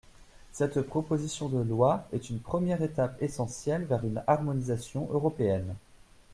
Cette 0.51 0.81
proposition 0.81 1.47
de 1.47 1.59
loi 1.59 2.07
est 2.11 2.31
une 2.31 2.39
première 2.39 2.81
étape 2.81 3.21
essentielle 3.21 3.83
vers 3.85 4.03
une 4.03 4.23
harmonisation 4.25 5.07
européenne. 5.11 5.75